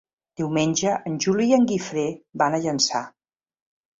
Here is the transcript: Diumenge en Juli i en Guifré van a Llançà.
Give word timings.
Diumenge 0.39 0.93
en 1.09 1.19
Juli 1.25 1.45
i 1.51 1.53
en 1.59 1.67
Guifré 1.71 2.05
van 2.43 2.57
a 2.57 2.61
Llançà. 2.63 3.03